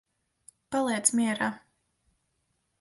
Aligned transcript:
Paliec 0.75 1.13
mierā. 1.21 1.53